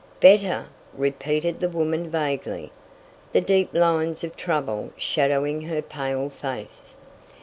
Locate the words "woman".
1.69-2.09